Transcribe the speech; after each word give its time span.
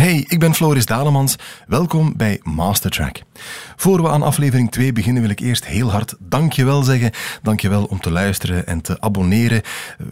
Hey, 0.00 0.24
ik 0.28 0.38
ben 0.38 0.54
Floris 0.54 0.86
Dalemans. 0.86 1.36
Welkom 1.66 2.12
bij 2.16 2.40
Mastertrack. 2.42 3.22
Voor 3.76 4.02
we 4.02 4.08
aan 4.08 4.22
aflevering 4.22 4.70
2 4.70 4.92
beginnen 4.92 5.22
wil 5.22 5.30
ik 5.30 5.40
eerst 5.40 5.66
heel 5.66 5.90
hard 5.90 6.14
dankjewel 6.18 6.82
zeggen. 6.82 7.10
Dankjewel 7.42 7.84
om 7.84 8.00
te 8.00 8.10
luisteren 8.10 8.66
en 8.66 8.80
te 8.80 9.00
abonneren. 9.00 9.62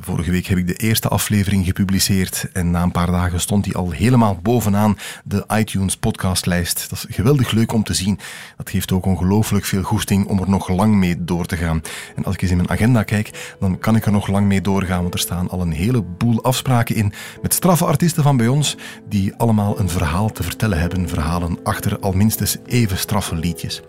Vorige 0.01 0.30
week 0.30 0.46
heb 0.46 0.59
ik 0.59 0.66
de 0.66 0.74
eerste 0.74 1.09
aflevering 1.09 1.64
gepubliceerd 1.64 2.48
en 2.53 2.71
na 2.71 2.82
een 2.82 2.93
paar 2.93 3.11
dagen 3.11 3.40
stond 3.40 3.64
die 3.64 3.77
al 3.77 3.90
helemaal 3.90 4.38
bovenaan 4.43 4.98
de 5.24 5.45
iTunes 5.54 5.97
podcastlijst. 5.97 6.91
Dat 6.91 7.07
is 7.09 7.15
geweldig 7.15 7.51
leuk 7.51 7.73
om 7.73 7.83
te 7.83 7.95
zien. 7.95 8.19
Dat 8.57 8.71
geeft 8.71 8.93
ook 8.93 9.07
ongelooflijk 9.07 9.65
veel 9.65 9.83
goesting 9.83 10.27
om 10.27 10.41
er 10.41 10.51
nog 10.51 10.69
lang 10.69 10.95
mee 10.95 11.25
door 11.25 11.47
te 11.47 11.57
gaan. 11.57 11.83
En 12.17 12.25
als 12.25 12.35
ik 12.35 12.43
eens 12.43 12.51
in 12.51 12.57
mijn 12.57 12.71
agenda 12.71 13.03
kijk, 13.03 13.57
dan 13.61 13.79
kan 13.79 13.97
ik 13.97 14.07
er 14.07 14.13
nog 14.13 14.27
lang 14.27 14.47
mee 14.47 14.61
doorgaan, 14.61 15.03
want 15.03 15.15
er 15.15 15.21
staan 15.21 15.51
al 15.51 15.61
een 15.61 15.73
heleboel 15.73 16.43
afspraken 16.43 16.95
in 16.95 17.12
met 17.43 17.55
straffe 17.55 17.84
artiesten 17.84 18.23
van 18.23 18.37
bij 18.37 18.48
ons 18.48 18.77
die 19.09 19.34
allemaal 19.37 19.77
een 19.79 19.88
verhaal 19.88 20.33
te 20.33 20.42
vertellen 20.42 20.80
hebben, 20.80 21.09
verhalen 21.09 21.59
achter 21.62 21.98
al 21.98 22.12
minstens 22.12 22.56
even 22.66 22.98
straffe 22.98 23.34
liedjes. 23.34 23.82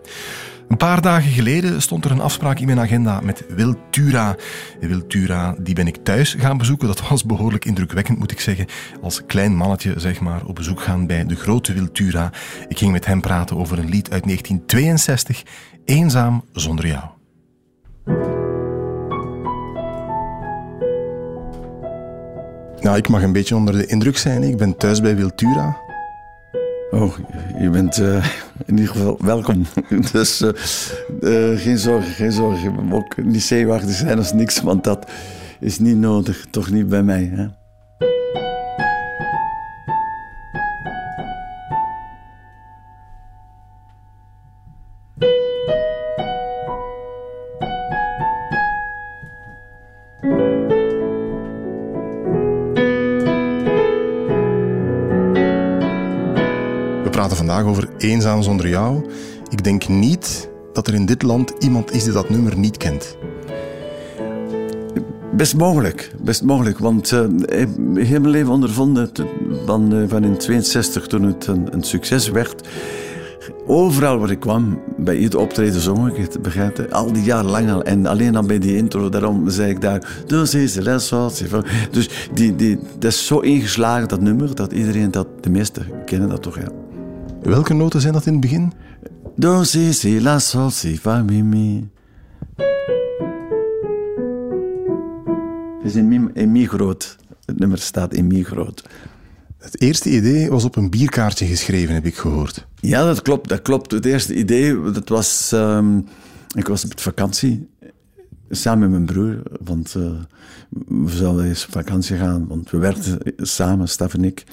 Een 0.70 0.77
paar 0.77 1.02
dagen 1.02 1.31
geleden 1.31 1.81
stond 1.81 2.05
er 2.05 2.12
een 2.12 2.21
afspraak 2.21 2.59
in 2.59 2.65
mijn 2.65 2.79
agenda 2.79 3.20
met 3.21 3.45
Wil 3.55 3.75
Tura. 3.89 4.35
Wil 4.79 5.07
Tura, 5.07 5.55
die 5.59 5.75
ben 5.75 5.88
ik 5.88 5.98
thuis 6.03 6.34
gaan 6.39 6.57
bezoeken. 6.57 6.88
Dat 6.88 7.07
was 7.07 7.25
behoorlijk 7.25 7.65
indrukwekkend, 7.65 8.20
moet 8.20 8.31
ik 8.31 8.39
zeggen. 8.39 8.65
Als 9.02 9.25
klein 9.25 9.55
mannetje, 9.55 9.93
zeg 9.98 10.20
maar, 10.20 10.45
op 10.45 10.55
bezoek 10.55 10.81
gaan 10.81 11.07
bij 11.07 11.25
de 11.25 11.35
grote 11.35 11.73
Wil 11.73 11.91
Tura. 11.91 12.31
Ik 12.67 12.77
ging 12.77 12.91
met 12.91 13.05
hem 13.05 13.21
praten 13.21 13.57
over 13.57 13.79
een 13.79 13.90
lied 13.90 14.12
uit 14.12 14.23
1962, 14.23 15.43
Eenzaam 15.85 16.43
zonder 16.53 16.87
jou. 16.87 17.18
Nou, 22.81 22.97
ik 22.97 23.07
mag 23.07 23.23
een 23.23 23.31
beetje 23.31 23.55
onder 23.55 23.77
de 23.77 23.85
indruk 23.85 24.17
zijn. 24.17 24.43
Ik 24.43 24.57
ben 24.57 24.77
thuis 24.77 25.01
bij 25.01 25.15
Wiltura. 25.15 25.77
Oh, 26.91 27.17
je 27.59 27.70
bent 27.70 27.97
uh, 27.97 28.25
in 28.65 28.77
ieder 28.77 28.87
geval 28.87 29.17
welkom. 29.21 29.65
dus 30.12 30.41
uh, 30.41 30.49
uh, 31.21 31.59
geen 31.59 31.77
zorgen, 31.77 32.12
geen 32.12 32.31
zorgen. 32.31 32.63
Je 32.63 32.70
moet 32.70 32.93
ook 32.93 33.23
niet 33.23 33.43
zenuwachtig 33.43 33.95
zijn 33.95 34.17
als 34.17 34.34
niks, 34.34 34.62
want 34.62 34.84
dat 34.84 35.12
is 35.59 35.79
niet 35.79 35.98
nodig. 35.98 36.45
Toch 36.49 36.70
niet 36.70 36.87
bij 36.87 37.04
mij. 37.04 37.31
Hè? 37.34 37.48
Over 57.49 57.89
Eenzaam 57.97 58.41
zonder 58.41 58.69
jou. 58.69 59.09
Ik 59.49 59.63
denk 59.63 59.87
niet 59.87 60.49
dat 60.73 60.87
er 60.87 60.93
in 60.93 61.05
dit 61.05 61.21
land 61.21 61.53
iemand 61.59 61.91
is 61.93 62.03
die 62.03 62.13
dat 62.13 62.29
nummer 62.29 62.57
niet 62.57 62.77
kent. 62.77 63.17
Best 65.31 65.55
mogelijk, 65.55 66.11
best 66.22 66.44
mogelijk. 66.44 66.79
Want 66.79 67.11
uh, 67.11 67.23
ik 67.94 68.07
heb 68.07 68.22
mijn 68.22 68.29
leven 68.29 68.51
ondervonden 68.51 69.11
van, 69.66 69.94
uh, 69.95 70.03
van 70.07 70.23
in 70.23 70.38
62 70.38 71.07
toen 71.07 71.23
het 71.23 71.47
een, 71.47 71.83
succes 71.83 72.29
werd. 72.29 72.67
Overal 73.67 74.17
waar 74.17 74.31
ik 74.31 74.39
kwam, 74.39 74.81
bij 74.97 75.17
ieder 75.17 75.39
optreden 75.39 75.81
zong 75.81 76.07
ik 76.07 76.16
het, 76.16 76.41
begrijp 76.41 76.77
je? 76.77 76.91
Al 76.91 77.11
die 77.11 77.23
jaren 77.23 77.50
lang 77.50 77.72
al. 77.72 77.83
En 77.83 78.05
alleen 78.05 78.35
al 78.35 78.44
bij 78.44 78.59
die 78.59 78.75
intro, 78.75 79.09
daarom 79.09 79.50
zei 79.50 79.69
ik 79.69 79.81
daar... 79.81 80.23
Dus 80.25 80.53
is 80.53 80.73
de 80.73 80.81
les 80.81 81.13
Dus 81.91 82.09
die, 82.33 82.55
die, 82.55 82.79
dat 83.00 83.11
is 83.11 83.25
zo 83.25 83.39
ingeslagen, 83.39 84.07
dat 84.07 84.22
nummer, 84.22 84.55
dat 84.55 84.72
iedereen 84.72 85.11
dat... 85.11 85.27
De 85.39 85.50
meesten 85.50 85.85
kennen 86.05 86.29
dat 86.29 86.41
toch, 86.41 86.59
ja. 86.59 86.88
Welke 87.41 87.73
noten 87.73 88.01
zijn 88.01 88.13
dat 88.13 88.25
in 88.25 88.31
het 88.31 88.41
begin? 88.41 88.73
Do, 89.35 89.63
si, 89.63 89.94
si, 89.94 90.22
la, 90.22 90.40
sol, 90.40 90.69
si, 90.69 90.97
fa, 90.97 91.23
mi, 91.23 91.44
mi. 91.44 91.90
Het 95.77 95.83
is 95.83 95.95
in 95.95 96.07
mi, 96.07 96.27
in 96.33 96.51
mi 96.51 96.67
groot. 96.67 97.17
Het 97.45 97.59
nummer 97.59 97.77
staat 97.77 98.13
in 98.13 98.27
mi 98.27 98.44
groot. 98.44 98.89
Het 99.57 99.81
eerste 99.81 100.09
idee 100.09 100.50
was 100.50 100.63
op 100.63 100.75
een 100.75 100.89
bierkaartje 100.89 101.45
geschreven, 101.45 101.94
heb 101.94 102.05
ik 102.05 102.16
gehoord. 102.16 102.67
Ja, 102.75 103.03
dat 103.05 103.22
klopt. 103.22 103.50
Dat 103.50 103.61
klopt. 103.61 103.91
Het 103.91 104.06
eerste 104.06 104.35
idee, 104.35 104.91
dat 104.91 105.09
was... 105.09 105.51
Um, 105.53 106.06
ik 106.56 106.67
was 106.67 106.85
op 106.85 107.00
vakantie, 107.00 107.69
samen 108.50 108.79
met 108.79 108.89
mijn 108.89 109.06
broer. 109.06 109.41
Want 109.63 109.95
uh, 109.97 110.11
we 110.88 111.16
zouden 111.16 111.45
eens 111.45 111.66
op 111.66 111.71
vakantie 111.71 112.17
gaan, 112.17 112.47
want 112.47 112.69
we 112.69 112.77
werkten 112.77 113.19
samen, 113.38 113.89
Stef 113.89 114.13
en 114.13 114.23
ik. 114.23 114.44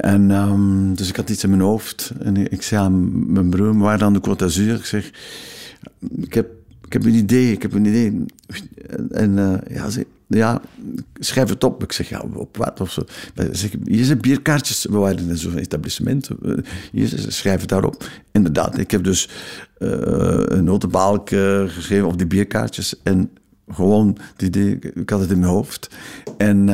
En 0.00 0.30
um, 0.30 0.94
dus 0.94 1.08
ik 1.08 1.16
had 1.16 1.30
iets 1.30 1.44
in 1.44 1.50
mijn 1.50 1.62
hoofd. 1.62 2.12
En 2.18 2.52
ik 2.52 2.62
zei 2.62 2.82
aan 2.82 3.32
mijn 3.32 3.50
broer, 3.50 3.72
we 3.72 3.82
waren 3.82 4.06
aan 4.06 4.12
de 4.12 4.20
Côte 4.28 4.36
d'Azur. 4.36 4.74
Ik 4.74 4.84
zeg, 4.84 5.10
ik 6.16 6.34
heb, 6.34 6.50
ik 6.86 6.92
heb 6.92 7.04
een 7.04 7.14
idee, 7.14 7.52
ik 7.52 7.62
heb 7.62 7.72
een 7.72 7.84
idee. 7.84 8.24
En 9.10 9.36
uh, 9.36 9.54
ja, 9.68 9.90
ze, 9.90 10.06
ja, 10.26 10.60
schrijf 11.14 11.48
het 11.48 11.64
op. 11.64 11.82
Ik 11.82 11.92
zeg, 11.92 12.08
ja, 12.08 12.24
op 12.34 12.56
wat 12.56 12.80
of 12.80 12.92
zo. 12.92 13.02
Zeg, 13.52 13.70
hier 13.84 14.04
zijn 14.04 14.20
bierkaartjes. 14.20 14.86
We 14.90 14.98
waren 14.98 15.28
in 15.28 15.36
zo'n 15.36 15.58
etablissement. 15.58 16.28
Hier, 16.92 17.12
schrijf 17.28 17.60
het 17.60 17.68
daarop. 17.68 18.08
Inderdaad, 18.32 18.78
ik 18.78 18.90
heb 18.90 19.04
dus 19.04 19.28
uh, 19.78 19.90
een 20.44 20.64
notenbalk 20.64 21.28
geschreven 21.66 22.06
op 22.06 22.18
die 22.18 22.26
bierkaartjes. 22.26 22.94
En 23.02 23.30
gewoon, 23.68 24.16
die, 24.36 24.78
ik 24.78 25.10
had 25.10 25.20
het 25.20 25.30
in 25.30 25.38
mijn 25.38 25.52
hoofd. 25.52 25.88
En... 26.36 26.68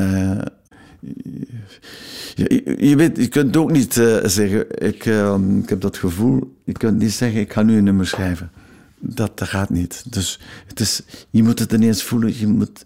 Je, 2.34 2.77
je, 2.78 2.97
weet, 2.97 3.17
je 3.17 3.28
kunt 3.28 3.56
ook 3.56 3.71
niet 3.71 3.97
uh, 3.97 4.17
zeggen, 4.25 4.87
ik, 4.87 5.05
uh, 5.05 5.37
ik 5.62 5.69
heb 5.69 5.81
dat 5.81 5.97
gevoel, 5.97 6.56
je 6.65 6.72
kunt 6.72 6.99
niet 6.99 7.12
zeggen, 7.12 7.41
ik 7.41 7.53
ga 7.53 7.62
nu 7.62 7.77
een 7.77 7.84
nummer 7.84 8.06
schrijven. 8.06 8.50
Dat, 8.99 9.39
dat 9.39 9.49
gaat 9.49 9.71
niet. 9.71 10.05
Dus 10.12 10.41
het 10.67 10.81
is, 10.81 11.03
je 11.31 11.43
moet 11.43 11.59
het 11.59 11.72
ineens 11.72 12.03
voelen, 12.03 12.39
je, 12.39 12.47
moet, 12.47 12.84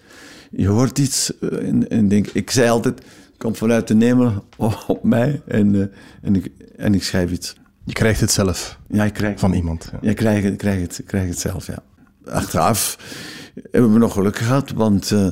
je 0.51 0.69
hoort 0.69 0.99
iets 0.99 1.39
eh, 1.39 1.69
en, 1.69 1.91
en 1.91 2.09
denk, 2.09 2.27
ik 2.27 2.51
zei 2.51 2.69
altijd, 2.69 3.01
komt 3.37 3.59
vanuit 3.59 3.89
de 3.89 3.95
nemen 3.95 4.43
op 4.87 5.05
mij 5.05 5.43
en, 5.47 5.75
uh, 5.75 5.85
en, 6.23 6.37
ik, 6.37 6.51
en 6.77 6.95
ik 6.95 7.03
schrijf 7.03 7.31
iets. 7.31 7.55
Je 7.85 7.93
krijgt 7.93 8.21
het 8.21 8.33
zelf 8.33 8.79
ja, 8.89 9.05
ik 9.05 9.13
krijg, 9.13 9.39
van 9.39 9.53
iemand. 9.53 9.89
Ja, 9.93 9.99
ja 10.01 10.11
ik, 10.11 10.17
krijg, 10.17 10.45
ik, 10.45 10.59
krijg 10.59 10.81
het, 10.81 10.99
ik 10.99 11.07
krijg 11.07 11.29
het 11.29 11.39
zelf, 11.39 11.67
ja. 11.67 11.83
Achteraf 12.25 12.99
hebben 13.71 13.93
we 13.93 13.99
nog 13.99 14.13
geluk 14.13 14.37
gehad, 14.37 14.71
want 14.71 15.11
uh, 15.11 15.27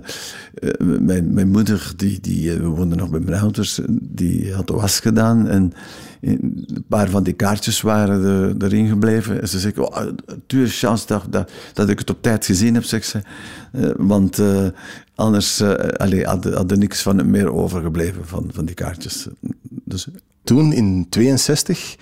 mijn, 0.78 1.34
mijn 1.34 1.48
moeder, 1.48 1.92
die, 1.96 2.20
die 2.20 2.56
uh, 2.56 2.66
woonde 2.66 2.96
nog 2.96 3.10
bij 3.10 3.20
mijn 3.20 3.40
ouders, 3.40 3.80
die 3.90 4.54
had 4.54 4.66
de 4.66 4.72
was 4.72 5.00
gedaan 5.00 5.48
en 5.48 5.72
een 6.20 6.84
paar 6.88 7.10
van 7.10 7.22
die 7.22 7.32
kaartjes 7.32 7.80
waren 7.80 8.24
er, 8.24 8.64
erin 8.64 8.88
gebleven. 8.88 9.40
En 9.40 9.48
ze 9.48 9.58
zei, 9.58 9.72
oh, 9.76 10.06
duur 10.46 10.68
chance 10.68 11.06
dat, 11.06 11.24
dat, 11.30 11.50
dat, 11.72 11.88
ik 11.88 11.98
het 11.98 12.10
op 12.10 12.22
tijd 12.22 12.46
gezien 12.46 12.74
heb, 12.74 12.84
zegt 12.84 13.06
ze. 13.06 13.22
Want 13.96 14.42
anders 15.14 15.58
had 15.58 16.70
er 16.70 16.78
niks 16.78 17.02
van 17.02 17.30
meer 17.30 17.52
overgebleven 17.52 18.26
van, 18.26 18.50
van 18.52 18.64
die 18.64 18.74
kaartjes. 18.74 19.26
Dus... 19.84 20.08
Toen, 20.44 20.72
in 20.72 21.06
62, 21.08 21.96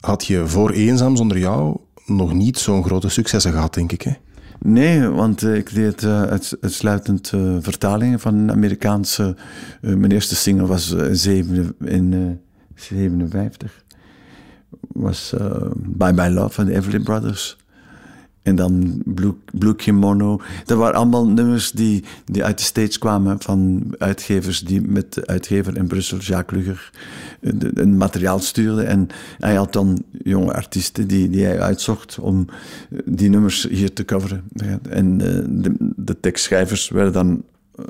had 0.00 0.26
je 0.26 0.46
voor 0.46 0.70
Eenzaam 0.70 1.16
zonder 1.16 1.38
jou 1.38 1.76
nog 2.06 2.32
niet 2.32 2.58
zo'n 2.58 2.84
grote 2.84 3.08
successen 3.08 3.52
gehad, 3.52 3.74
denk 3.74 3.92
ik, 3.92 4.02
hè? 4.02 4.12
Nee, 4.64 5.08
want 5.08 5.42
uh, 5.42 5.56
ik 5.56 5.74
deed 5.74 6.02
uh, 6.02 6.22
uitsluitend 6.22 7.32
uh, 7.34 7.56
vertalingen 7.60 8.20
van 8.20 8.50
Amerikaanse. 8.50 9.36
mijn 9.80 10.12
eerste 10.12 10.34
single 10.34 10.66
was 10.66 10.90
in 11.84 12.40
57. 12.74 13.84
Was 14.92 15.34
Bye 15.76 16.14
Bye 16.14 16.30
Love 16.30 16.54
van 16.54 16.64
de 16.64 16.74
Everly 16.74 17.00
Brothers. 17.00 17.56
En 18.42 18.56
dan 18.56 19.02
Blue, 19.04 19.34
Blue 19.52 19.76
Kimono. 19.76 20.40
Dat 20.64 20.78
waren 20.78 20.94
allemaal 20.94 21.28
nummers 21.28 21.70
die, 21.70 22.04
die 22.24 22.44
uit 22.44 22.58
de 22.58 22.64
States 22.64 22.98
kwamen 22.98 23.40
van 23.40 23.84
uitgevers 23.98 24.60
die 24.60 24.80
met 24.80 25.12
de 25.12 25.26
uitgever 25.26 25.76
in 25.76 25.86
Brussel, 25.86 26.18
Jacques 26.18 26.58
Luger, 26.58 26.90
een 27.74 27.96
materiaal 27.96 28.38
stuurden. 28.38 28.86
En 28.86 29.08
hij 29.38 29.54
had 29.54 29.72
dan 29.72 30.04
jonge 30.22 30.52
artiesten 30.52 31.08
die, 31.08 31.30
die 31.30 31.44
hij 31.44 31.60
uitzocht 31.60 32.18
om 32.18 32.46
die 33.04 33.30
nummers 33.30 33.66
hier 33.70 33.92
te 33.92 34.04
coveren. 34.04 34.44
En 34.88 35.20
eh, 35.20 35.44
de, 35.48 35.74
de 35.96 36.20
tekstschrijvers 36.20 36.88
werden 36.88 37.12
dan 37.12 37.42
eh, 37.74 37.84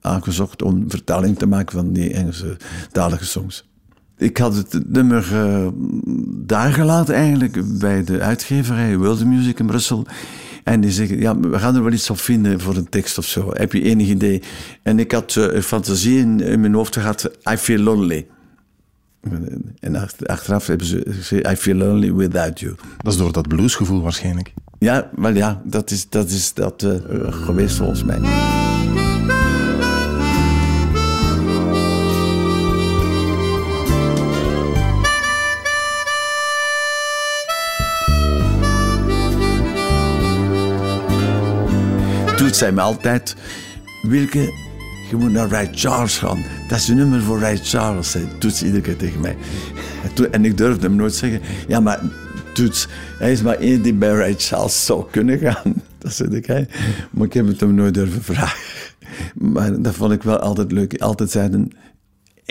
aangezocht 0.00 0.62
om 0.62 0.90
vertaling 0.90 1.38
te 1.38 1.46
maken 1.46 1.76
van 1.76 1.92
die 1.92 2.12
Engelse 2.12 2.56
talige 2.92 3.24
songs. 3.24 3.70
Ik 4.22 4.36
had 4.36 4.56
het 4.56 4.92
nummer 4.92 5.28
uh, 5.32 5.66
daar 6.26 6.72
gelaten 6.72 7.14
eigenlijk 7.14 7.78
bij 7.78 8.04
de 8.04 8.20
uitgeverij 8.20 8.96
World 8.96 9.24
Music 9.24 9.58
in 9.58 9.66
Brussel. 9.66 10.06
En 10.64 10.80
die 10.80 10.90
zeggen, 10.90 11.18
ja, 11.18 11.38
we 11.38 11.58
gaan 11.58 11.76
er 11.76 11.82
wel 11.82 11.92
iets 11.92 12.10
op 12.10 12.18
vinden 12.18 12.60
voor 12.60 12.76
een 12.76 12.88
tekst 12.88 13.18
of 13.18 13.26
zo. 13.26 13.50
Heb 13.52 13.72
je 13.72 13.82
enig 13.82 14.08
idee? 14.08 14.42
En 14.82 14.98
ik 14.98 15.12
had 15.12 15.34
uh, 15.34 15.60
fantasie 15.60 16.18
in, 16.18 16.40
in, 16.40 16.60
mijn 16.60 16.74
hoofd 16.74 16.96
gehad, 16.96 17.30
I 17.50 17.56
feel 17.56 17.78
lonely. 17.78 18.26
En 19.80 20.08
achteraf 20.26 20.66
hebben 20.66 20.86
ze 20.86 21.04
gezegd, 21.08 21.46
I 21.50 21.56
feel 21.56 21.76
lonely 21.76 22.14
without 22.14 22.60
you. 22.60 22.74
Dat 22.98 23.12
is 23.12 23.18
door 23.18 23.32
dat 23.32 23.48
bluesgevoel 23.48 24.00
waarschijnlijk. 24.00 24.52
Ja, 24.78 25.10
maar 25.14 25.34
ja, 25.34 25.62
dat 25.64 25.90
is 25.90 26.08
dat, 26.08 26.28
is 26.28 26.54
dat 26.54 26.82
uh, 26.82 26.92
geweest 27.30 27.76
volgens 27.76 28.04
mij. 28.04 28.20
Zei 42.52 42.72
me 42.72 42.80
altijd... 42.80 43.36
Wilke, 44.02 44.52
je 45.10 45.16
moet 45.16 45.32
naar 45.32 45.48
Ray 45.48 45.68
Charles 45.72 46.18
gaan. 46.18 46.44
Dat 46.68 46.78
is 46.78 46.88
een 46.88 46.96
nummer 46.96 47.22
voor 47.22 47.38
Ray 47.38 47.56
Charles, 47.56 48.10
zei 48.10 48.28
Toets 48.38 48.62
iedere 48.62 48.82
keer 48.82 48.96
tegen 48.96 49.20
mij. 49.20 49.36
En 50.30 50.44
ik 50.44 50.56
durfde 50.56 50.86
hem 50.86 50.96
nooit 50.96 51.14
zeggen... 51.14 51.40
Ja, 51.68 51.80
maar 51.80 52.00
Toets, 52.54 52.88
hij 53.18 53.32
is 53.32 53.42
maar 53.42 53.54
één 53.54 53.82
die 53.82 53.94
bij 53.94 54.12
Ray 54.12 54.34
Charles 54.38 54.84
zou 54.84 55.04
kunnen 55.10 55.38
gaan. 55.38 55.74
Dat 55.98 56.12
zei 56.12 56.36
ik, 56.36 56.46
hè. 56.46 56.64
Maar 57.10 57.26
ik 57.26 57.32
heb 57.32 57.46
het 57.46 57.60
hem 57.60 57.74
nooit 57.74 57.94
durven 57.94 58.22
vragen. 58.22 58.60
Maar 59.34 59.82
dat 59.82 59.94
vond 59.94 60.12
ik 60.12 60.22
wel 60.22 60.38
altijd 60.38 60.72
leuk. 60.72 61.00
Altijd 61.00 61.30
zeiden... 61.30 61.72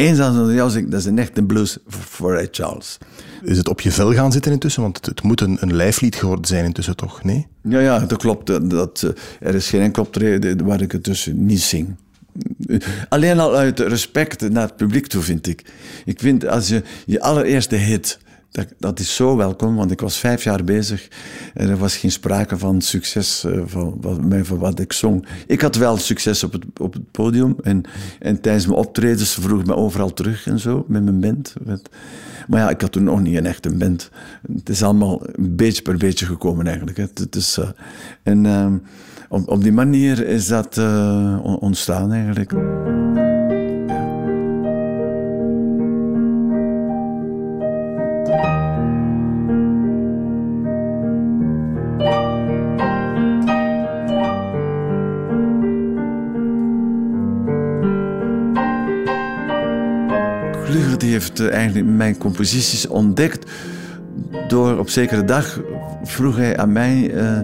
Eenzaam 0.01 0.35
zonder 0.35 0.53
jou, 0.53 0.89
dat 0.89 0.99
is 0.99 1.05
een 1.05 1.19
echte 1.19 1.43
blues 1.43 1.77
voor 1.87 2.33
Ray 2.33 2.47
Charles. 2.51 2.97
Is 3.43 3.57
het 3.57 3.69
op 3.69 3.81
je 3.81 3.91
vel 3.91 4.13
gaan 4.13 4.31
zitten 4.31 4.51
intussen? 4.51 4.81
Want 4.81 5.05
het, 5.05 5.23
moet 5.23 5.41
een, 5.41 5.57
een 5.59 5.75
lijflied 5.75 6.15
geworden 6.15 6.45
zijn 6.45 6.65
intussen, 6.65 6.95
toch? 6.95 7.23
Nee? 7.23 7.47
Ja, 7.63 7.79
ja 7.79 7.99
dat 7.99 8.17
klopt. 8.17 8.69
Dat, 8.69 9.03
eh, 9.03 9.47
er 9.47 9.55
is 9.55 9.69
geen 9.69 9.81
enkel 9.81 10.03
optreden 10.03 10.65
waar 10.65 10.81
ik 10.81 10.91
het 10.91 11.03
tussen 11.03 11.45
niet 11.45 11.61
zing. 11.61 11.95
Alleen 13.09 13.39
al 13.39 13.55
uit 13.55 13.79
respect 13.79 14.49
naar 14.49 14.67
het 14.67 14.75
publiek 14.75 15.07
toe, 15.07 15.21
vind 15.21 15.47
ik. 15.47 15.65
Ik 16.05 16.19
vind 16.19 16.47
als 16.47 16.67
je 16.67 16.83
je 17.05 17.21
allereerste 17.21 17.75
hit 17.75 18.19
dat, 18.51 18.67
dat, 18.77 18.99
is 18.99 19.15
zo 19.15 19.37
welkom, 19.37 19.75
want 19.75 19.91
ik 19.91 20.01
was 20.01 20.17
vijf 20.17 20.43
jaar 20.43 20.63
bezig 20.63 21.07
en 21.53 21.69
er 21.69 21.77
was 21.77 21.97
geen 21.97 22.11
sprake 22.11 22.57
van 22.57 22.81
succes 22.81 23.43
uh, 23.45 23.61
van, 23.65 23.97
van, 24.01 24.45
van, 24.45 24.57
wat 24.57 24.79
ik 24.79 24.93
zong. 24.93 25.25
Ik 25.47 25.61
had 25.61 25.75
wel 25.75 25.97
succes 25.97 26.43
op 26.43 26.51
het, 26.51 26.65
op 26.79 26.93
het 26.93 27.11
podium 27.11 27.55
en, 27.63 27.83
en 28.19 28.41
tijdens 28.41 28.65
mijn 28.65 28.77
optredens 28.77 29.33
vroeg 29.33 29.65
me 29.65 29.75
overal 29.75 30.13
terug 30.13 30.47
en 30.47 30.59
zo 30.59 30.85
met 30.87 31.03
mijn 31.03 31.19
band. 31.19 31.53
maar 32.47 32.59
ja, 32.59 32.69
ik 32.69 32.81
had 32.81 32.91
toen 32.91 33.03
nog 33.03 33.21
niet 33.21 33.37
een 33.37 33.45
echte 33.45 33.75
band. 33.75 34.09
Het 34.53 34.69
is 34.69 34.83
allemaal 34.83 35.21
een 35.31 35.55
beetje 35.55 35.81
per 35.81 35.97
beetje 35.97 36.25
gekomen 36.25 36.67
eigenlijk. 36.67 36.97
Het 36.97 37.35
is, 37.35 37.57
uh, 37.57 37.69
en 38.23 38.45
uh, 38.45 38.73
op, 39.29 39.63
die 39.63 39.71
manier 39.73 40.27
is 40.27 40.47
dat 40.47 40.77
uh, 40.77 41.39
ontstaan 41.59 42.11
eigenlijk. 42.11 42.53
Eh, 61.81 61.95
mijn 61.95 62.17
composities 62.17 62.87
ontdekt 62.87 63.51
door 64.47 64.79
op 64.79 64.89
zekere 64.89 65.25
dag 65.25 65.61
vroeg 66.03 66.35
hij 66.35 66.57
aan 66.57 66.71
mij. 66.71 67.13
Uh, 67.13 67.39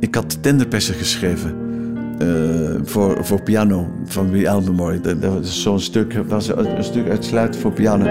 ik 0.00 0.14
had 0.14 0.42
Tenderpesser 0.42 0.94
geschreven 0.94 1.54
uh, 2.22 2.80
voor, 2.82 3.24
voor 3.24 3.42
piano 3.42 3.88
van 4.04 4.30
Wie 4.30 4.50
Albemarle. 4.50 5.00
Dat, 5.00 5.22
dat 5.22 5.32
was 5.32 5.62
zo'n 5.62 5.80
stuk, 5.80 6.12
was 6.28 6.48
een, 6.48 6.76
een 6.76 6.84
stuk 6.84 7.08
uitsluitend 7.08 7.62
voor 7.62 7.72
piano. 7.72 8.04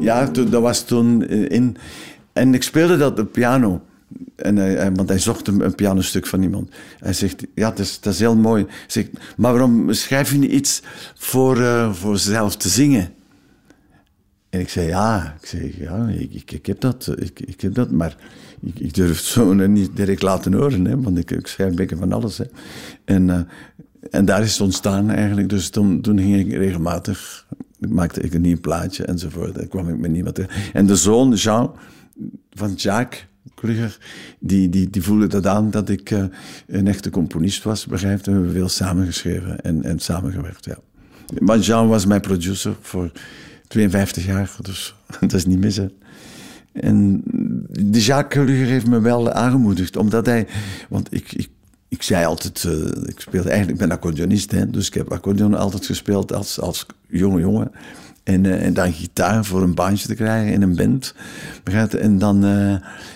Ja, 0.00 0.26
dat 0.26 0.62
was 0.62 0.84
toen 0.84 1.28
in... 1.28 1.76
En 2.32 2.54
ik 2.54 2.62
speelde 2.62 2.96
dat 2.96 3.18
op 3.18 3.32
piano. 3.32 3.82
En 4.36 4.94
want 4.94 5.08
hij 5.08 5.18
zocht 5.18 5.48
een, 5.48 5.60
een 5.60 5.74
pianostuk 5.74 6.26
van 6.26 6.42
iemand. 6.42 6.70
Hij 6.98 7.12
zegt, 7.12 7.46
ja, 7.54 7.68
dat 7.68 7.78
is, 7.78 8.00
dat 8.00 8.12
is 8.12 8.18
heel 8.18 8.36
mooi. 8.36 8.66
Zegt, 8.86 9.08
maar 9.36 9.52
waarom 9.52 9.92
schrijf 9.92 10.32
je 10.32 10.38
niet 10.38 10.50
iets 10.50 10.82
voor, 11.14 11.58
uh, 11.58 11.92
voor 11.92 12.18
zelf 12.18 12.56
te 12.56 12.68
zingen? 12.68 13.08
En 14.50 14.60
ik 14.60 14.68
zei, 14.68 14.86
ja, 14.86 15.36
ik, 15.40 15.46
zei, 15.46 15.74
ja 15.78 16.08
ik, 16.08 16.52
ik, 16.52 16.66
heb 16.66 16.80
dat, 16.80 17.14
ik, 17.16 17.40
ik 17.40 17.60
heb 17.60 17.74
dat, 17.74 17.90
maar 17.90 18.16
ik, 18.60 18.78
ik 18.78 18.94
durf 18.94 19.16
het 19.16 19.26
zo 19.26 19.52
niet 19.52 19.96
direct 19.96 20.22
laten 20.22 20.52
horen, 20.52 20.84
hè, 20.84 21.00
want 21.00 21.18
ik, 21.18 21.30
ik 21.30 21.46
schrijf 21.46 21.70
een 21.70 21.76
beetje 21.76 21.96
van 21.96 22.12
alles. 22.12 22.38
Hè. 22.38 22.44
En, 23.04 23.48
en 24.10 24.24
daar 24.24 24.42
is 24.42 24.52
het 24.52 24.60
ontstaan 24.60 25.10
eigenlijk. 25.10 25.48
Dus 25.48 25.68
toen, 25.68 26.00
toen 26.00 26.18
ging 26.18 26.36
ik 26.36 26.52
regelmatig 26.52 27.46
maakte 27.88 28.20
ik 28.20 28.34
een 28.34 28.40
nieuw 28.40 28.60
plaatje 28.60 29.04
enzovoort. 29.04 29.54
Daar 29.54 29.66
kwam 29.66 29.88
ik 29.88 29.98
met 29.98 30.10
niemand 30.10 30.40
En 30.72 30.86
de 30.86 30.96
zoon, 30.96 31.32
Jean, 31.32 31.74
van 32.50 32.72
Jacques 32.74 33.26
die, 34.38 34.68
die, 34.68 34.90
die 34.90 35.02
voelde 35.02 35.26
dat 35.26 35.46
aan 35.46 35.70
dat 35.70 35.88
ik 35.88 36.10
uh, 36.10 36.24
een 36.66 36.86
echte 36.86 37.10
componist 37.10 37.62
was, 37.62 37.86
begrijpt. 37.86 38.26
We 38.26 38.32
hebben 38.32 38.52
veel 38.52 38.68
samengeschreven 38.68 39.60
en, 39.60 39.82
en 39.82 39.98
samengewerkt, 39.98 40.64
ja. 40.64 40.78
Maar 41.38 41.58
Jean 41.58 41.88
was 41.88 42.06
mijn 42.06 42.20
producer 42.20 42.76
voor 42.80 43.12
52 43.68 44.26
jaar, 44.26 44.56
dus 44.60 44.94
dat 45.20 45.32
is 45.32 45.46
niet 45.46 45.58
mis, 45.58 45.76
hè. 45.76 45.86
En 46.72 47.22
de 47.68 48.00
Jacques 48.00 48.44
Kruger 48.44 48.66
heeft 48.66 48.86
me 48.86 49.00
wel 49.00 49.32
aangemoedigd, 49.32 49.96
omdat 49.96 50.26
hij... 50.26 50.46
Want 50.88 51.14
ik, 51.14 51.32
ik 51.32 51.48
ik 51.94 52.02
zei 52.02 52.24
altijd, 52.24 52.64
uh, 52.64 52.72
ik 53.06 53.20
speelde 53.20 53.48
eigenlijk, 53.48 53.80
ik 53.80 53.86
ben 53.88 53.96
accordeonist, 53.96 54.50
hè, 54.50 54.70
dus 54.70 54.86
ik 54.86 54.94
heb 54.94 55.12
accordeon 55.12 55.54
altijd 55.54 55.86
gespeeld 55.86 56.32
als, 56.32 56.60
als 56.60 56.86
jonge 57.08 57.40
jongen. 57.40 57.70
En, 58.22 58.44
uh, 58.44 58.64
en 58.64 58.74
dan 58.74 58.92
gitaar 58.92 59.44
voor 59.44 59.62
een 59.62 59.74
baantje 59.74 60.06
te 60.06 60.14
krijgen 60.14 60.52
in 60.52 60.62
een 60.62 60.76
band. 60.76 61.14
En 61.98 62.18
dan, 62.18 62.44
uh, 62.44 62.72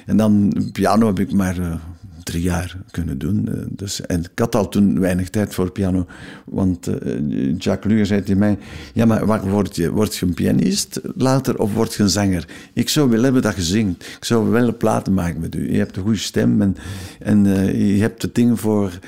en 0.07 0.17
dan 0.17 0.55
piano 0.73 1.07
heb 1.07 1.19
ik 1.19 1.33
maar 1.33 1.81
drie 2.29 2.43
jaar 2.43 2.77
kunnen 2.91 3.19
doen. 3.19 3.49
Eh, 3.49 3.55
dus, 3.69 4.01
en 4.07 4.21
ik 4.21 4.39
had 4.39 4.55
al 4.55 4.69
toen 4.69 5.01
weinig 5.01 5.31
tijd 5.31 5.55
voor 5.55 5.73
piano. 5.73 6.07
Want 6.45 6.89
uh, 6.89 7.55
Jacques 7.59 7.93
Luger 7.93 8.07
zei 8.07 8.21
tegen 8.21 8.39
mij... 8.39 8.59
Ja, 8.93 9.05
maar 9.05 9.27
wat 9.27 9.43
word 9.43 9.77
je? 9.77 9.91
Word 9.91 10.17
je 10.17 10.27
een 10.27 10.35
pianist 10.35 11.01
later 11.17 11.59
of 11.59 11.75
word 11.75 11.95
je 11.95 12.03
een 12.03 12.09
zanger? 12.09 12.45
Ik 12.73 12.89
zou 12.89 13.11
wel 13.11 13.23
hebben 13.23 13.43
dat 13.43 13.57
je 13.57 13.63
zingt. 13.63 14.03
Ik 14.03 14.25
zou 14.25 14.51
wel 14.51 14.77
platen 14.77 15.15
maken 15.15 15.41
met 15.41 15.55
u. 15.55 15.73
Je 15.73 15.79
hebt 15.79 15.97
een 15.97 16.03
goede 16.03 16.19
stem 16.19 16.63
en, 16.63 16.77
en 17.19 17.45
uh, 17.45 17.97
je 17.97 18.01
hebt 18.01 18.21
de 18.21 18.31
dingen 18.33 18.57
voor, 18.57 18.99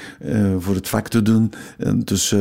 voor 0.58 0.74
het 0.74 0.88
vak 0.88 1.08
te 1.08 1.22
doen. 1.22 1.52
En 1.78 2.00
dus 2.04 2.34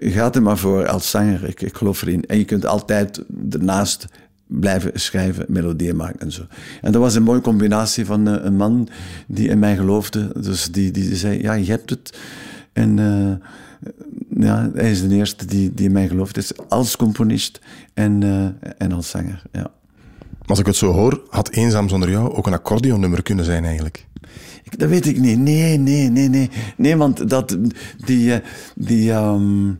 ga 0.00 0.32
er 0.32 0.42
maar 0.42 0.58
voor 0.58 0.88
als 0.88 1.10
zanger. 1.10 1.48
Ik, 1.48 1.60
ik 1.60 1.76
geloof 1.76 2.02
erin. 2.02 2.24
En 2.24 2.38
je 2.38 2.44
kunt 2.44 2.66
altijd 2.66 3.22
ernaast 3.50 4.06
blijven 4.60 4.90
schrijven, 4.94 5.44
melodieën 5.48 5.96
maken 5.96 6.20
en 6.20 6.32
zo. 6.32 6.42
En 6.80 6.92
dat 6.92 7.02
was 7.02 7.14
een 7.14 7.22
mooie 7.22 7.40
combinatie 7.40 8.06
van 8.06 8.28
uh, 8.28 8.34
een 8.40 8.56
man 8.56 8.88
die 9.26 9.48
in 9.48 9.58
mij 9.58 9.76
geloofde. 9.76 10.32
Dus 10.40 10.66
die, 10.70 10.90
die 10.90 11.16
zei, 11.16 11.42
ja, 11.42 11.52
je 11.52 11.70
hebt 11.70 11.90
het. 11.90 12.18
En 12.72 12.98
uh, 12.98 13.32
ja, 14.46 14.70
hij 14.74 14.90
is 14.90 15.08
de 15.08 15.14
eerste 15.14 15.46
die, 15.46 15.74
die 15.74 15.86
in 15.86 15.92
mij 15.92 16.08
gelooft. 16.08 16.34
Dus 16.34 16.52
als 16.68 16.96
componist 16.96 17.60
en, 17.94 18.20
uh, 18.20 18.46
en 18.78 18.92
als 18.92 19.10
zanger, 19.10 19.42
ja. 19.52 19.70
Als 20.46 20.58
ik 20.58 20.66
het 20.66 20.76
zo 20.76 20.92
hoor, 20.92 21.22
had 21.28 21.50
Eenzaam 21.50 21.88
Zonder 21.88 22.10
Jou 22.10 22.32
ook 22.32 22.46
een 22.46 22.52
accordeonnummer 22.52 23.22
kunnen 23.22 23.44
zijn 23.44 23.64
eigenlijk. 23.64 24.06
Dat 24.76 24.88
weet 24.88 25.06
ik 25.06 25.20
niet. 25.20 25.38
Nee, 25.38 25.78
nee, 25.78 26.08
nee, 26.08 26.28
nee. 26.28 26.50
Nee, 26.76 26.96
want 26.96 27.28
dat, 27.28 27.58
die, 28.04 28.40
die, 28.74 29.12
um, 29.12 29.78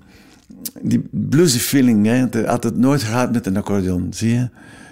die 0.82 1.02
bluesy 1.10 1.58
feeling, 1.58 2.06
hè, 2.06 2.46
had 2.46 2.64
het 2.64 2.76
nooit 2.76 3.02
gehad 3.02 3.32
met 3.32 3.46
een 3.46 3.56
accordeon, 3.56 4.06
zie 4.10 4.32
je? 4.32 4.48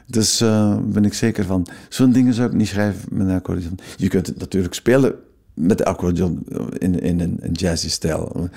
Dus 0.06 0.42
uh, 0.42 0.76
ben 0.84 1.04
ik 1.04 1.14
zeker 1.14 1.44
van. 1.44 1.66
Zo'n 1.88 2.12
dingen 2.12 2.34
zou 2.34 2.48
ik 2.48 2.54
niet 2.54 2.68
schrijven 2.68 3.08
met 3.10 3.26
een 3.26 3.34
accordeon. 3.34 3.78
Je 3.96 4.08
kunt 4.08 4.26
het 4.26 4.38
natuurlijk 4.38 4.74
spelen 4.74 5.14
met 5.54 5.78
de 5.78 5.84
accordeon 5.84 6.46
in, 6.78 7.00
in 7.00 7.20
een, 7.20 7.36
een 7.40 7.52
jazzy 7.52 7.88
stijl. 7.88 8.48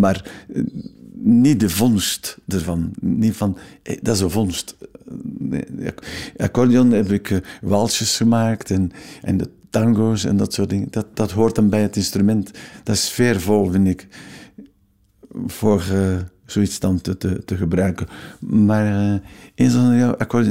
Maar 0.00 0.30
eh, 0.54 0.62
niet 1.12 1.60
de 1.60 1.70
vondst 1.70 2.38
ervan. 2.48 2.90
Niet 3.00 3.36
van, 3.36 3.58
hey, 3.82 3.98
dat 4.02 4.14
is 4.14 4.20
een 4.20 4.30
vondst. 4.30 4.76
Nee, 5.38 5.64
accordeon 6.36 6.90
heb 6.90 7.10
ik 7.10 7.30
uh, 7.30 7.38
walsjes 7.62 8.16
gemaakt 8.16 8.70
en, 8.70 8.92
en 9.22 9.36
de 9.36 9.48
tango's 9.70 10.24
en 10.24 10.36
dat 10.36 10.52
soort 10.52 10.70
dingen. 10.70 10.88
Dat, 10.90 11.06
dat 11.14 11.30
hoort 11.30 11.54
dan 11.54 11.68
bij 11.68 11.82
het 11.82 11.96
instrument. 11.96 12.50
Dat 12.82 12.94
is 12.94 13.06
sfeervol, 13.06 13.70
vind 13.70 13.88
ik. 13.88 14.06
Voor... 15.46 15.84
Uh, 15.92 16.16
zoiets 16.46 16.78
dan 16.78 17.00
te, 17.00 17.16
te, 17.16 17.44
te 17.44 17.56
gebruiken. 17.56 18.06
Maar 18.40 19.20
uh, 19.56 19.70
zo'n 19.70 20.18
akkoord... 20.18 20.48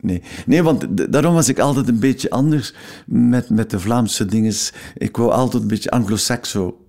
Nee. 0.00 0.22
nee, 0.46 0.62
want 0.62 1.12
daarom 1.12 1.34
was 1.34 1.48
ik 1.48 1.58
altijd 1.58 1.88
een 1.88 1.98
beetje 1.98 2.30
anders 2.30 2.74
met, 3.06 3.50
met 3.50 3.70
de 3.70 3.80
Vlaamse 3.80 4.26
dingen. 4.26 4.54
Ik 4.94 5.16
wou 5.16 5.30
altijd 5.30 5.62
een 5.62 5.68
beetje 5.68 5.90
anglo-saxo 5.90 6.86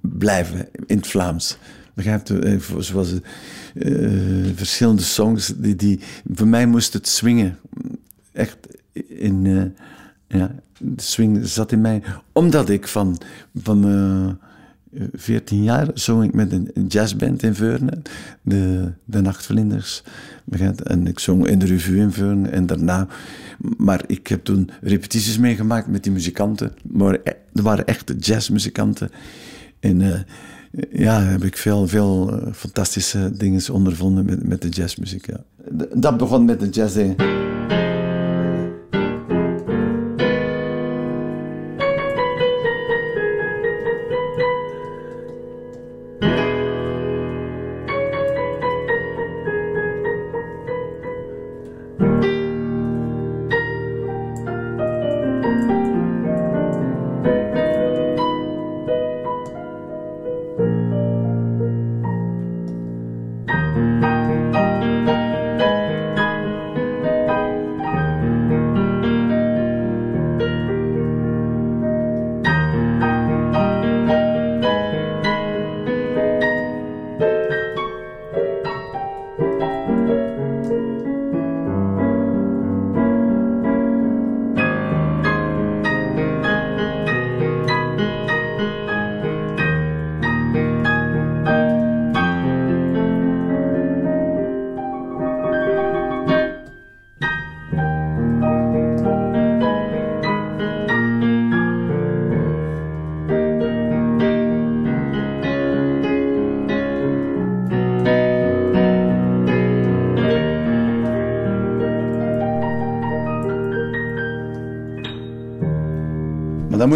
blijven 0.00 0.68
in 0.86 0.96
het 0.96 1.06
Vlaams. 1.06 1.58
Begrijpt 1.94 2.28
u? 2.28 2.38
Eh, 2.38 2.58
zoals 2.78 3.12
uh, 3.74 4.50
verschillende 4.54 5.02
songs. 5.02 5.52
Die, 5.56 5.76
die, 5.76 6.00
voor 6.34 6.48
mij 6.48 6.66
moest 6.66 6.92
het 6.92 7.08
swingen. 7.08 7.58
Echt 8.32 8.56
in... 9.08 9.74
Ja, 10.28 10.54
de 10.78 11.02
swing 11.02 11.46
zat 11.46 11.72
in 11.72 11.80
mij. 11.80 12.02
Omdat 12.32 12.68
ik 12.68 12.88
van... 12.88 13.20
van 13.54 13.84
14 15.12 15.62
jaar 15.62 15.88
zong 15.94 16.24
ik 16.24 16.34
met 16.34 16.52
een 16.52 16.86
jazzband 16.88 17.42
in 17.42 17.54
Veurne, 17.54 17.92
de, 18.42 18.92
de 19.04 19.20
Nachtvlinders. 19.20 20.02
En 20.84 21.06
ik 21.06 21.18
zong 21.18 21.46
in 21.46 21.58
de 21.58 21.66
revue 21.66 22.00
in 22.00 22.12
Veurne 22.12 22.48
en 22.48 22.66
daarna. 22.66 23.06
Maar 23.76 24.04
ik 24.06 24.26
heb 24.26 24.44
toen 24.44 24.70
repetities 24.80 25.38
meegemaakt 25.38 25.86
met 25.86 26.02
die 26.02 26.12
muzikanten. 26.12 26.72
Maar 26.82 27.18
er 27.52 27.62
waren 27.62 27.86
echte 27.86 28.16
jazzmuzikanten. 28.16 29.10
En 29.80 30.00
uh, 30.00 30.18
ja, 30.92 31.22
heb 31.22 31.44
ik 31.44 31.56
veel, 31.56 31.88
veel 31.88 32.32
uh, 32.32 32.52
fantastische 32.52 33.30
dingen 33.36 33.72
ondervonden 33.72 34.24
met, 34.24 34.48
met 34.48 34.62
de 34.62 34.68
jazzmuziek. 34.68 35.26
Ja. 35.26 35.44
Dat 35.94 36.16
begon 36.16 36.44
met 36.44 36.60
de 36.60 36.68
jazz. 36.68 36.96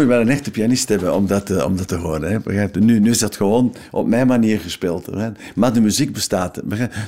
Moet 0.03 0.13
wel 0.13 0.21
een 0.21 0.29
echte 0.29 0.51
pianist 0.51 0.89
hebben 0.89 1.15
om 1.15 1.27
dat, 1.27 1.45
te, 1.45 1.65
om 1.65 1.77
dat 1.77 1.87
te 1.87 1.95
horen. 1.95 2.31
Hè? 2.31 2.79
Nu, 2.79 2.99
nu 2.99 3.09
is 3.09 3.19
dat 3.19 3.35
gewoon 3.35 3.75
op 3.91 4.07
mijn 4.07 4.27
manier 4.27 4.59
gespeeld. 4.59 5.09
Maar 5.55 5.73
de 5.73 5.81
muziek 5.81 6.13
bestaat. 6.13 6.61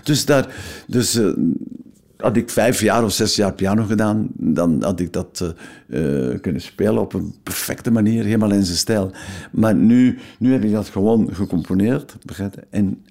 Dus, 0.04 0.26
daar, 0.26 0.48
dus 0.88 1.16
uh, 1.16 1.34
had 2.18 2.38
ik 2.38 2.50
vijf 2.50 2.82
jaar 2.82 3.04
of 3.04 3.12
zes 3.12 3.36
jaar 3.36 3.54
piano 3.54 3.84
gedaan, 3.84 4.28
dan 4.34 4.84
had 4.84 5.00
ik 5.00 5.14
dat 5.14 5.54
uh, 5.88 6.40
kunnen 6.42 6.62
spelen 6.62 7.02
op 7.02 7.14
een 7.14 7.36
perfecte 7.44 7.92
manier, 7.92 8.24
helemaal 8.24 8.52
in 8.52 8.66
zijn 8.66 8.78
stijl. 8.78 9.12
Maar 9.52 9.76
nu, 9.76 10.18
nu 10.40 10.52
heb 10.52 10.64
ik 10.64 10.72
dat 10.72 10.90
gewoon 10.90 11.30
gecomponeerd. 11.34 12.16
En 12.70 13.04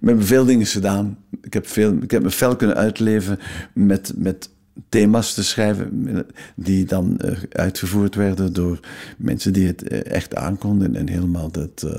ik 0.00 0.08
heb 0.08 0.22
veel 0.22 0.44
dingen 0.44 0.66
gedaan. 0.66 1.18
Ik 1.42 1.52
heb, 1.52 1.66
veel, 1.66 1.92
ik 2.02 2.10
heb 2.10 2.22
me 2.22 2.30
fel 2.30 2.56
kunnen 2.56 2.76
uitleven 2.76 3.38
met, 3.72 4.12
met 4.16 4.48
thema's 4.88 5.34
te 5.34 5.44
schrijven 5.44 6.26
die 6.54 6.84
dan 6.84 7.20
uh, 7.24 7.38
uitgevoerd 7.52 8.14
werden 8.14 8.52
door 8.52 8.80
mensen 9.18 9.52
die 9.52 9.66
het 9.66 9.92
uh, 9.92 10.10
echt 10.10 10.34
aankonden 10.34 10.96
en 10.96 11.08
helemaal 11.08 11.50
dat, 11.50 11.82
uh, 11.84 11.92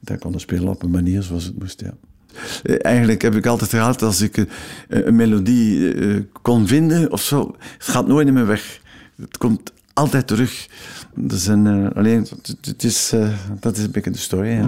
dat 0.00 0.18
konden 0.18 0.40
spelen 0.40 0.68
op 0.68 0.82
een 0.82 0.90
manier 0.90 1.22
zoals 1.22 1.44
het 1.44 1.58
moest. 1.58 1.80
Ja. 1.80 1.94
Eigenlijk 2.78 3.22
heb 3.22 3.34
ik 3.34 3.46
altijd 3.46 3.70
gehad 3.70 4.02
als 4.02 4.20
ik 4.20 4.46
een 4.88 5.16
melodie 5.16 5.94
kon 6.42 6.66
vinden 6.66 7.12
of 7.12 7.22
zo, 7.22 7.56
het 7.78 7.88
gaat 7.88 8.06
nooit 8.06 8.32
meer 8.32 8.46
weg. 8.46 8.80
Het 9.16 9.38
komt 9.38 9.72
altijd 9.92 10.26
terug. 10.26 10.68
Dus 11.14 11.46
een, 11.46 11.92
alleen, 11.92 12.26
het 12.60 12.84
is, 12.84 13.12
dat 13.60 13.76
is 13.76 13.84
een 13.84 13.90
beetje 13.90 14.10
de 14.10 14.18
story. 14.18 14.64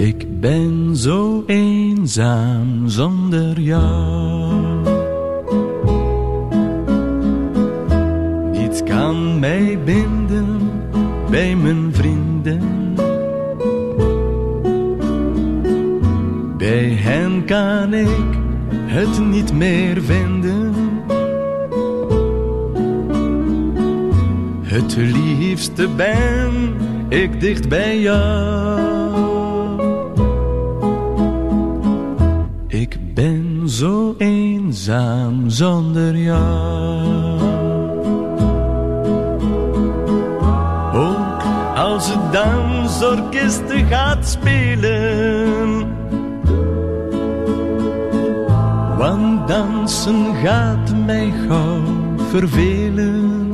Ik 0.00 0.40
ben 0.40 0.96
zo 0.96 1.42
eenzaam 1.46 2.88
zonder 2.88 3.60
jou. 3.60 4.54
Niets 8.52 8.82
kan 8.82 9.38
mij 9.38 9.78
binden 9.84 10.58
bij 11.30 11.56
mijn 11.56 11.94
vrienden. 11.94 12.94
Bij 16.56 16.88
hen 16.88 17.44
kan 17.44 17.94
ik 17.94 18.38
het 18.86 19.26
niet 19.26 19.52
meer 19.52 20.02
vinden. 20.02 20.74
Het 24.62 24.96
liefste 24.96 25.88
ben 25.96 26.74
ik 27.08 27.40
dicht 27.40 27.68
bij 27.68 28.00
jou. 28.00 28.99
Zo 33.66 34.14
eenzaam 34.18 35.50
zonder 35.50 36.16
jou. 36.16 37.40
Ook 40.94 41.42
als 41.76 42.14
het 42.14 42.32
dansorkest 42.32 43.62
gaat 43.88 44.28
spelen. 44.28 45.88
Want 48.98 49.48
dansen 49.48 50.34
gaat 50.42 50.94
mij 51.06 51.32
gauw 51.48 51.82
vervelen. 52.30 53.52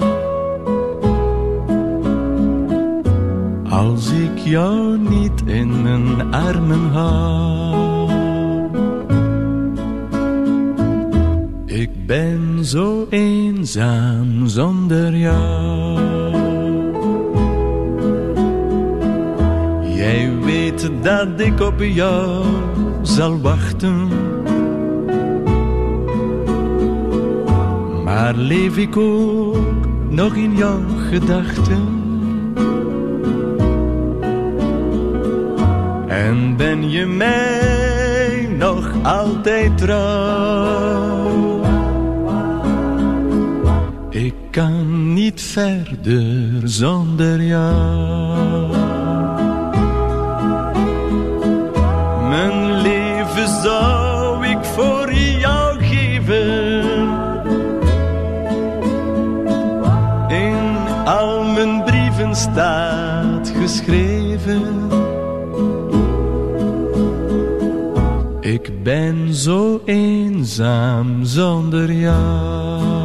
Als 3.69 4.11
ik 4.11 4.39
jou 4.39 4.99
niet 4.99 5.43
in 5.45 5.83
mijn 5.83 6.35
armen 6.35 6.91
hou. 6.93 7.66
Ben 12.07 12.65
zo 12.65 13.07
eenzaam 13.11 14.47
zonder 14.47 15.17
jou. 15.17 16.01
Jij 19.95 20.31
weet 20.45 20.91
dat 21.03 21.41
ik 21.41 21.61
op 21.61 21.81
jou 21.81 22.45
zal 23.03 23.41
wachten. 23.41 24.09
Maar 28.05 28.35
leef 28.35 28.77
ik 28.77 28.97
ook 28.97 29.87
nog 30.09 30.35
in 30.35 30.57
jouw 30.57 30.81
gedachten? 31.11 32.05
En 36.09 36.57
ben 36.57 36.91
je 36.91 37.07
mij 37.07 38.49
nog 38.59 38.91
altijd 39.03 39.79
trouw? 39.79 41.26
Kan 44.57 45.13
niet 45.13 45.43
verder 45.43 46.61
zonder 46.65 47.43
jou. 47.43 48.77
Mijn 52.29 52.81
leven 52.81 53.49
zou 53.63 54.47
ik 54.47 54.65
voor 54.65 55.13
jou 55.15 55.85
geven. 55.85 56.85
In 60.29 60.77
al 61.05 61.45
mijn 61.45 61.85
brieven 61.85 62.37
staat 62.37 63.53
geschreven. 63.61 64.91
Ik 68.41 68.83
ben 68.83 69.35
zo 69.35 69.81
eenzaam 69.85 71.25
zonder 71.25 71.93
jou. 71.93 72.96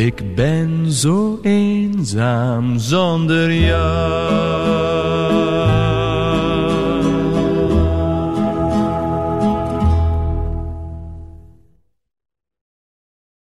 Ik 0.00 0.34
ben 0.34 0.92
zo 0.92 1.38
eenzaam 1.42 2.78
zonder 2.78 3.52
jou. 3.52 4.79